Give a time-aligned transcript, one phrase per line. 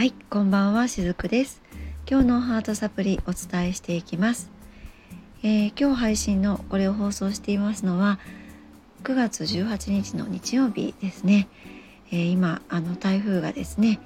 [0.00, 1.60] はいこんばんはしずくです。
[2.10, 4.50] 今日のハートサプリお伝えしていきます、
[5.42, 8.18] えー、今日配信のこれを放送していますのは
[9.04, 11.48] 9月18日の日曜日ですね、
[12.10, 14.00] えー、今あの台風がですね、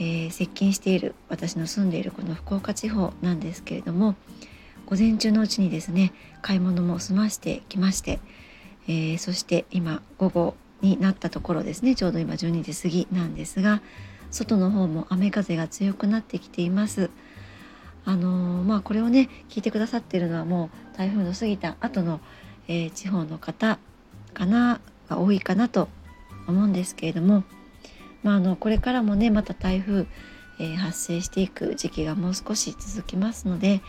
[0.00, 4.16] えー、接近している私の住んでいるこの福岡地方なんですけれども
[4.86, 6.12] 午前中のうちにですね
[6.42, 8.18] 買い物も済ましてきまして、
[8.88, 13.82] えそして今午後になったところですねちょうど今12時過ぎなんですが
[14.30, 17.10] 外の方も雨風が強くなってきています。
[18.04, 22.20] あのー、まあこれをね聞いてくださってるのはもう台風の過ぎた後の、
[22.66, 23.78] えー、地方の方
[24.32, 25.88] かなが多いかなと
[26.46, 27.44] 思うんですけれども、
[28.22, 30.06] まあ、あのこれからもねまた台風、
[30.58, 33.82] えー、発生していく時期がもう少し続きますので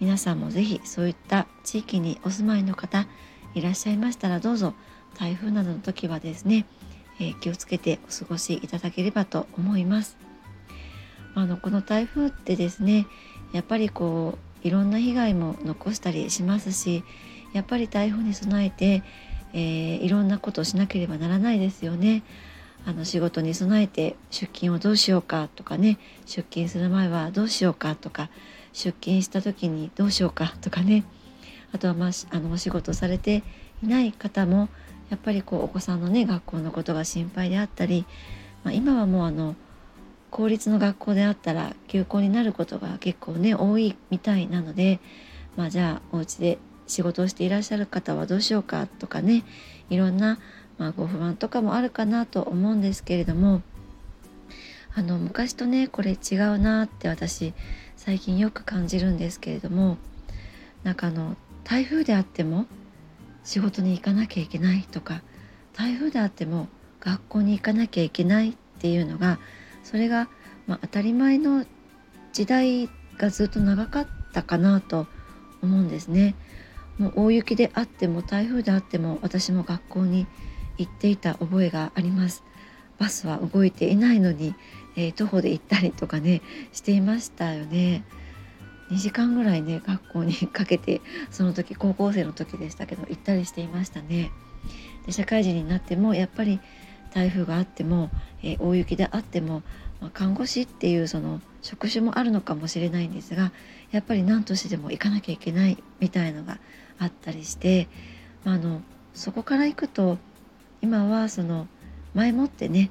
[0.00, 3.06] 皆さんも是非そういった地域にお住まいの方
[3.54, 4.72] いらっしゃいましたらどうぞ
[5.18, 6.64] 台風などの時はですね
[7.20, 10.16] え、気をつけてお過ごしいただければと思います。
[11.34, 13.06] あのこの台風ってですね
[13.52, 17.04] やっぱりこういろんな被害も残したりしますし
[17.52, 19.02] やっぱり台風に備えて、
[19.52, 22.22] えー、いろんなことをしなければならないですよね。
[22.86, 28.30] あの仕事に備えて出勤をどうしようかとかね出勤する前はどうしようかとか
[28.72, 31.04] 出勤した時にどうしようかとかね
[31.72, 33.42] あとは、まあ、あのお仕事されて
[33.82, 34.70] いない方も
[35.10, 38.06] やっぱりこうお子さんのね学校のことが心配であったり、
[38.64, 39.54] まあ、今はもうあの
[40.30, 45.00] 公立の学校であったら休校になることが結構ね多いみたいなので、
[45.56, 49.44] まあ、じゃあお家で仕事をしていらっしゃる方はどうしようかとかね
[49.90, 50.38] いろんな、
[50.78, 53.62] まあ、ご不安とかもあるかなと思うんですけれども
[54.94, 57.54] あの昔とねこれ違うなって私
[57.96, 59.98] 最近よく感じるんですけれども
[60.82, 62.66] なんかあの台風であっても
[63.44, 65.22] 仕事に行かなきゃいけないとか
[65.74, 66.68] 台風であっても
[67.00, 69.38] 学校に行かなきゃいけないっていうのが
[69.82, 70.28] それが、
[70.66, 71.64] まあ、当たり前の
[72.32, 75.06] 時代がずっと長かったかなと
[75.62, 76.34] 思うんですね。
[76.98, 80.26] もう大雪であっても台風であっても私も学校に
[80.78, 82.44] 行っていた覚えがあります。
[82.98, 84.54] バスは動いていないのに、
[84.96, 88.04] えー、徒歩で行ったりとかねしていましたよね。
[88.90, 94.30] 2時間ぐらいね学校にかけてその時高校生の時でしたけど行ったりしていましたね。
[95.06, 96.60] で社会人になってもやっぱり
[97.12, 98.10] 台風があっても、
[98.42, 99.62] えー、大雪であっても、
[100.00, 103.52] まあ、看護師っていうその職種もあるのかもしれないんですが
[103.90, 106.58] やっぱり何としてでも行かなきゃいけないみたいのが
[106.98, 107.88] あったりして、
[108.44, 108.82] まあ、あの
[109.14, 110.18] そこから行くと
[110.82, 111.66] 今はその
[112.14, 112.90] 前もってね、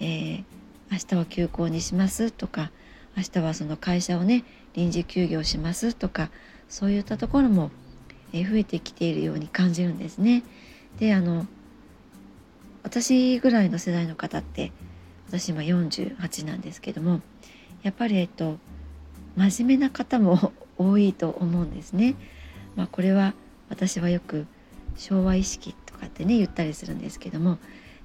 [0.00, 0.44] えー、
[0.90, 2.70] 明日は休校にしますとか
[3.16, 4.44] 明日はその会社をね
[4.74, 6.30] 臨時休業しますとか
[6.68, 7.70] そういったところも
[8.32, 10.42] 増えてきているように感じるんですね。
[10.98, 11.46] であの
[12.82, 14.72] 私ぐらいの世代の方って
[15.28, 17.20] 私今48なんですけども
[17.82, 18.58] やっぱりえっと
[19.36, 22.14] 真面目な方も 多いと思うんですね。
[22.74, 23.34] まあ、これは
[23.68, 24.46] 私はよく
[24.96, 27.58] 昭和意識とかってね言ったりするんですけども、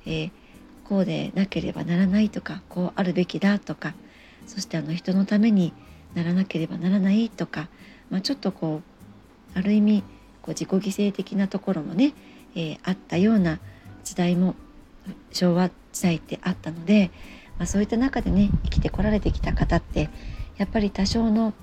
[0.06, 0.32] えー、
[0.84, 3.94] こうでなければならないとかこうあるべきだとか
[4.46, 5.74] そしてあの人のために
[6.14, 7.68] ならなければならないとか、
[8.10, 8.82] まあ、ちょっとこ
[9.56, 10.04] うある意味
[10.42, 12.14] こう自己犠牲的なところもね、
[12.56, 13.60] えー、あったような
[14.04, 14.56] 時代も
[15.32, 17.12] 昭和時代ってあったので、
[17.58, 20.10] まあ、そういった中でね生きてこられてきた方って
[20.58, 21.54] やっぱり多少の、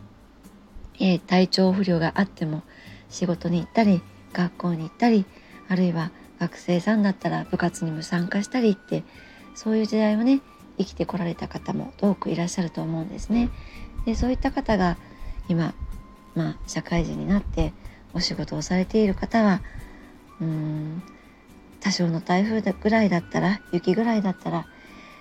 [1.00, 2.62] えー、体調不良があっても
[3.08, 5.24] 仕事に行ったり学校に行ったり
[5.68, 9.04] あるいは学生さんだったら部活にも参加したりって
[9.54, 10.40] そういう時代をね
[10.78, 13.50] 生きてこられた方も多くいらっしゃると思うんですね。
[14.06, 14.96] でそういった方が
[15.48, 15.74] 今、
[16.34, 17.72] まあ、社会人になって
[18.12, 19.60] お仕事をされている方は
[20.40, 21.02] うん
[21.80, 24.66] 多少の台風ぐらいだったら雪ぐらいだったら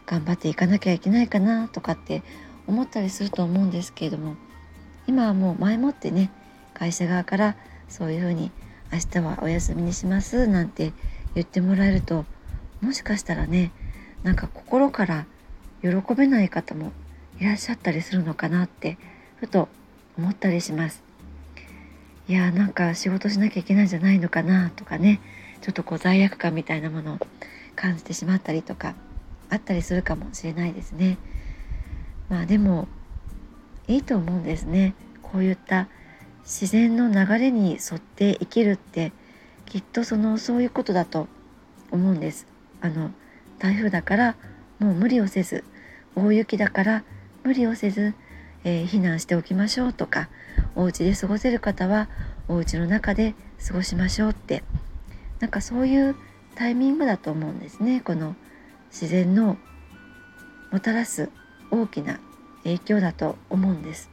[0.06, 2.24] 頑張っていかなきゃいけないかなとかって
[2.68, 4.36] 思ったりすると思うんですけれども
[5.08, 6.32] 今はもう前もってね
[6.74, 7.56] 会社側から
[7.90, 8.52] そういうふうに
[8.92, 10.94] 明日はお休みにしますなんて
[11.36, 12.26] 言ってもらえると
[12.82, 13.72] もしかしたらね
[14.24, 15.26] なんか心から
[15.82, 16.92] 喜べない方も
[17.40, 18.98] いらっしゃったりするのかなって
[19.38, 19.68] ふと
[20.18, 21.04] 思ったりします。
[22.28, 25.20] いやーなんか仕事しなきゃいけないんじゃないのかなとかね
[25.62, 27.20] ちょっとこう罪悪感みたいなものを
[27.76, 28.96] 感じてしまったりとか
[29.50, 31.18] あったりするかもしれないですね。
[32.30, 32.88] まあでも
[33.88, 34.96] いいと思うんですね。
[35.22, 35.88] こういった
[36.44, 39.12] 自然の流れに沿って生きるって
[39.66, 41.28] きっとそのそういうことだと
[41.92, 42.48] 思うんです。
[42.82, 43.12] あの
[43.60, 44.36] 台風だから
[44.80, 45.64] もう無理をせず
[46.16, 47.04] 大雪だから
[47.44, 48.14] 無理をせず、
[48.64, 50.30] えー、避難しておきましょうとか
[50.76, 52.10] お家で過ごせる方は
[52.48, 53.36] お家の中で
[53.66, 54.64] 過ごしましょうって
[55.40, 56.16] なんかそういう
[56.56, 58.00] タイミングだと思うんですね。
[58.00, 58.36] この
[58.92, 59.58] 自然の
[60.72, 61.30] もたらす
[61.72, 62.20] 大きな
[62.64, 64.10] 影響だと思うんです。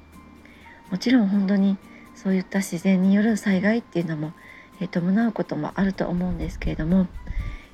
[0.91, 1.77] もちろん本当に
[2.15, 4.33] そういった自然による災害っていうのも、
[4.81, 7.07] え伴うこともあると思うんですけれども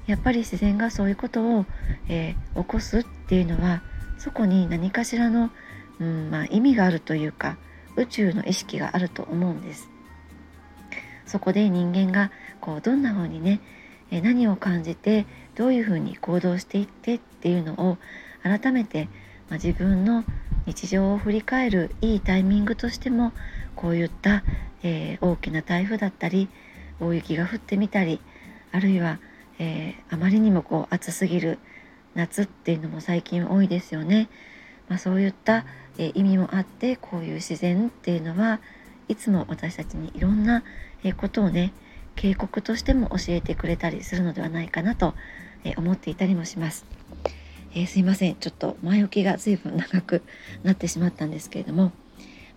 [0.06, 1.64] やっぱり自然がそういうことを、
[2.08, 3.80] えー、起こすっていうのは
[4.18, 5.50] そこに何かしらの、
[6.00, 7.56] うんまあ、意味があるというか
[7.96, 9.88] 宇宙の意識があると思うんです。
[11.26, 12.30] そこで人間が
[12.60, 13.60] こうどんな風にね
[14.10, 15.26] 何を感じて
[15.56, 17.98] どういう風に行動していってっていうのを
[18.42, 19.08] 改めて、
[19.48, 20.24] まあ、自分の
[20.66, 23.32] 日常を振り返るいいタイミングとしても
[23.74, 24.44] こういった、
[24.82, 26.48] えー、大きな台風だったり
[27.00, 28.20] 大雪が降ってみたり
[28.72, 29.18] あるいは、
[29.58, 31.58] えー、あまりにもこう暑すぎる
[32.16, 34.28] 夏っていうのも最近多いですよね。
[34.88, 35.64] まあ、そういった、
[35.98, 38.60] えー、意味もあってこういう自然っていうのは
[39.08, 40.64] いつも私たちにいろんな、
[41.04, 41.72] えことをね
[42.16, 45.14] 警告としても教えてくれたりするのではないかなと、
[45.64, 46.86] え思っていたりもします。
[47.74, 50.22] えー、すいませんちょっと前置きが随分長く
[50.62, 51.92] なってしまったんですけれども、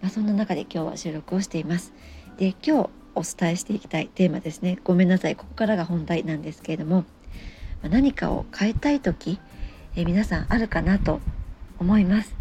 [0.01, 1.93] まあ、そんな中で今日は収録をしています。
[2.37, 7.03] で今日お伝えしていきたいテーマですねごめんなさいここからが本題なんですけれども、
[7.83, 9.39] ま、何かを変えたい時、
[9.95, 11.19] えー、皆さんあるかなと
[11.79, 12.35] 思います。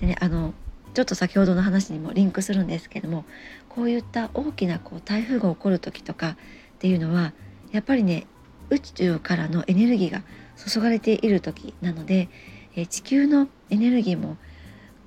[0.00, 0.54] でねあの
[0.94, 3.24] ちょっと先ほどの話にもリンクするんですけども
[3.68, 6.36] こういった大きなこう台風が起こる時とかっ
[6.78, 7.32] ていうのは
[7.72, 8.26] やっぱりね
[8.70, 10.22] 宇宙からのエネルギーが
[10.56, 12.28] 注がれている時なので、
[12.74, 14.36] え地球のエネルギーも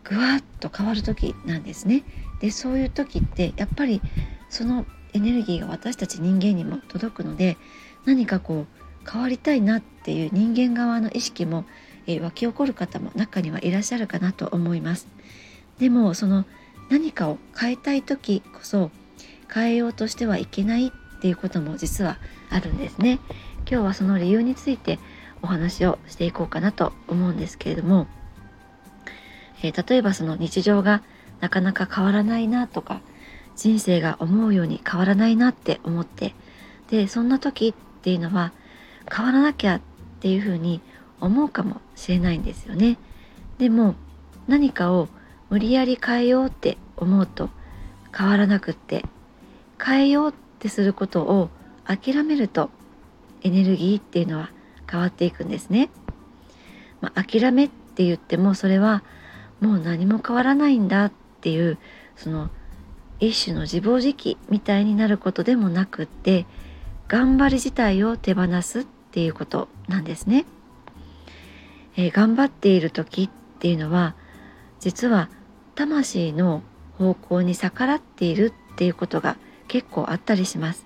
[0.03, 2.03] ぐわっと変わる時なんですね。
[2.39, 4.01] でそういう時ってやっぱり
[4.49, 7.57] そのエネルギーが私たち人間にも届くので
[8.05, 11.65] 何かこう変わりたいなっていう人間側の意識も、
[12.07, 15.07] え湧き起こる方も中にはいらっしゃるかなと思います。
[15.79, 16.45] でもその
[16.89, 18.91] 何かを変えたい時こそ
[19.53, 22.17] 変えようとしてはいけないっていうことも実は
[22.49, 23.19] あるんですね。
[23.69, 24.99] 今日はその理由について
[25.41, 28.07] お話をしていこうかなと思うんですけれども、
[29.63, 31.03] えー、例えばその日常が
[31.39, 33.01] なかなか変わらないなとか
[33.55, 36.33] 人生が思うように変わらないなって思って
[36.89, 38.51] でそんな時っていうのは
[39.13, 39.81] 変わらなきゃっ
[40.21, 40.81] ていうふうに
[41.19, 42.97] 思うかもしれないんですよね。
[43.57, 43.95] でも
[44.47, 45.07] 何かを
[45.49, 47.49] 無理やり変えようって思うと
[48.15, 49.05] 変わらなくって
[49.83, 51.49] 変えようってすることを
[51.85, 52.69] 諦めると
[53.41, 54.51] エネルギーっていうのは
[54.89, 55.89] 変わっていくんですね。
[57.01, 59.03] まあ、諦めって言ってもそれは
[59.59, 61.11] もう何も変わらないんだっ
[61.41, 61.77] ていう
[62.15, 62.49] その
[63.19, 66.45] 一種の自暴自棄みたいになることでもなくって
[67.07, 70.45] 頑張り自体を手放すっっていうことなんですね。
[71.97, 74.15] えー、頑張っている時っていうのは
[74.79, 75.29] 実は
[75.75, 76.63] 魂の
[76.97, 79.35] 方向に逆らっているっていうことが
[79.67, 80.85] 結構あったりします。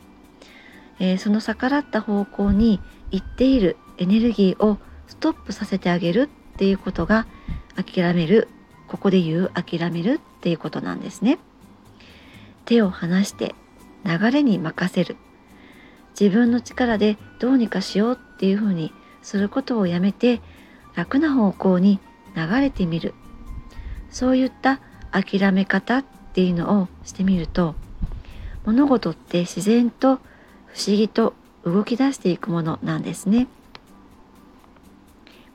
[1.00, 2.80] えー、その逆らった方向に
[3.12, 7.28] 行っているエネルギーをストップさせてあげるっていうことが
[7.76, 8.48] 諦める
[8.88, 11.38] ここで言う諦めるっていうことなんですね。
[12.66, 13.54] 手を離して
[14.04, 15.16] 流れに任せる
[16.20, 20.42] 自分の力でどうにかしようっていうふうにすることをやめて
[20.96, 22.00] 楽な方向に
[22.36, 23.14] 流れてみる
[24.10, 24.80] そういった
[25.12, 27.76] 諦め方っていうのをしてみると
[28.66, 30.18] 物事って自然と
[30.68, 31.34] 不思議と
[31.64, 33.48] 動き出していくものなんですね。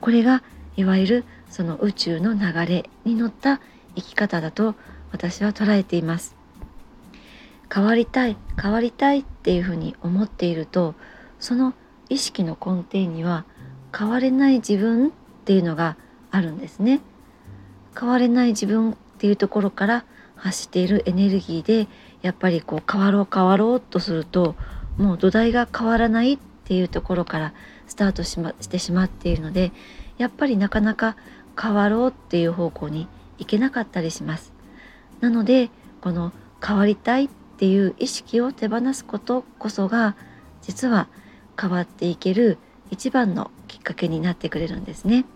[0.01, 0.43] これが
[0.77, 3.61] いわゆるその宇宙の流れに乗った
[3.97, 4.75] 生き方だと
[5.13, 6.40] 私は捉えています。
[7.73, 10.95] 変わりたい変わりたいっていうふうに思っていると
[11.39, 11.75] その
[12.09, 13.45] 意識の根底には
[13.97, 15.11] 変われない自分っ
[15.45, 15.97] ていうのが
[16.31, 17.01] あるんですね。
[17.99, 20.05] 変われない自分っていうところから
[20.37, 21.89] 発しているエネルギーで
[22.23, 24.55] やっぱりこう変わろう変わろうとすると
[24.97, 27.53] もう土台が変わらないっていうところから
[27.87, 29.73] スタートし,、ま、してしまっているので
[30.19, 31.17] やっぱりなかなか
[31.61, 33.09] 変わろうっていう方向に
[33.39, 34.53] 行けなかったりします。
[35.21, 36.33] なのでこの
[36.65, 37.29] 変わりたい
[37.61, 40.17] っていう意識を手放すことこそが
[40.63, 41.09] 実は
[41.61, 42.57] 変わっていける
[42.91, 45.27] 一番のきっかけになってくれるんですね。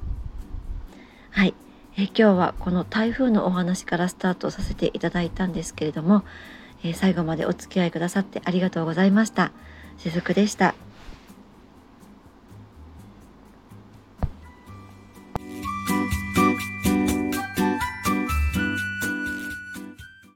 [1.31, 1.53] はい、
[1.99, 6.25] え今日はこの台風のお話からスタートさせていただいたんですけれども
[6.83, 9.53] え最後までお付き合いくださってありがとうございました。
[9.99, 10.75] しずくでした。